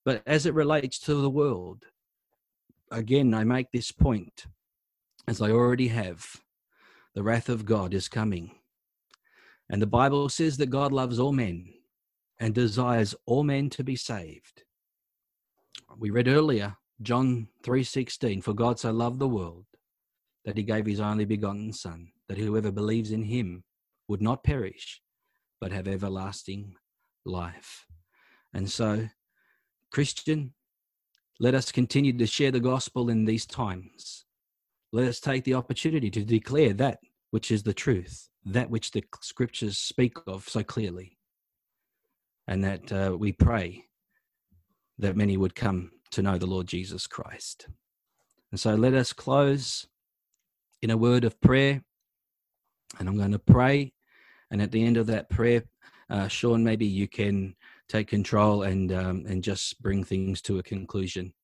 [0.05, 1.85] but as it relates to the world.
[2.91, 4.47] Again, I make this point,
[5.27, 6.41] as I already have
[7.15, 8.53] the wrath of God is coming.
[9.71, 11.75] And the Bible says that God loves all men
[12.41, 14.65] and desires all men to be saved.
[15.97, 19.67] We read earlier John 3:16 for God so loved the world
[20.45, 23.65] that he gave his only begotten son that whoever believes in him
[24.09, 25.01] would not perish
[25.61, 26.75] but have everlasting
[27.25, 27.87] life.
[28.53, 29.09] And so
[29.91, 30.55] Christian
[31.41, 34.25] let us continue to share the gospel in these times.
[34.93, 36.99] Let us take the opportunity to declare that
[37.31, 41.18] which is the truth, that which the scriptures speak of so clearly.
[42.49, 43.85] And that uh, we pray
[44.99, 47.69] that many would come to know the Lord Jesus Christ.
[48.51, 49.87] And so let us close
[50.83, 51.83] in a word of prayer.
[52.99, 53.93] And I'm going to pray.
[54.51, 55.63] And at the end of that prayer,
[56.11, 57.55] uh, Sean, maybe you can
[57.89, 61.35] take control and um, and just bring things to a conclusion.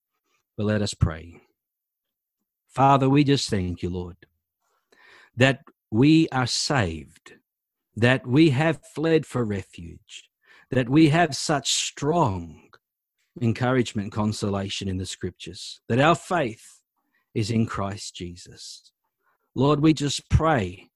[0.57, 1.41] But let us pray.
[2.69, 4.17] Father, we just thank you, Lord,
[5.37, 7.35] that we are saved,
[7.95, 10.31] that we have fled for refuge,
[10.71, 12.65] that we have such strong
[13.41, 16.81] encouragement, and consolation in the scriptures, that our faith
[17.35, 18.93] is in Christ Jesus.
[19.55, 20.91] Lord, we just pray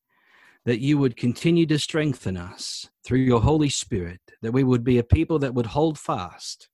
[0.64, 4.99] that you would continue to strengthen us through your Holy Spirit, that we would be
[4.99, 6.69] a people that would hold fast,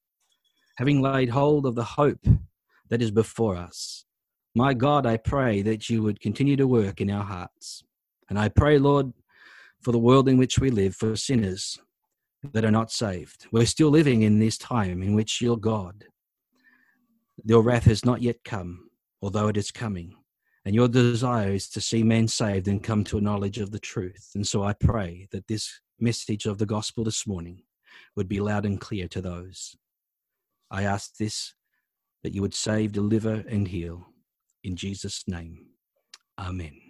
[0.76, 2.26] having laid hold of the hope
[2.90, 4.04] that is before us.
[4.54, 7.84] My God, I pray that you would continue to work in our hearts.
[8.28, 9.12] And I pray, Lord,
[9.80, 11.78] for the world in which we live, for sinners,
[12.52, 13.46] that are not saved.
[13.52, 16.04] We're still living in this time in which your God,
[17.44, 18.90] your wrath has not yet come,
[19.22, 20.16] although it is coming.
[20.64, 23.78] And your desire is to see men saved and come to a knowledge of the
[23.78, 24.30] truth.
[24.34, 27.62] And so I pray that this message of the gospel this morning
[28.16, 29.76] would be loud and clear to those.
[30.70, 31.54] I ask this
[32.22, 34.06] that you would save, deliver, and heal.
[34.62, 35.66] In Jesus' name,
[36.38, 36.80] Amen.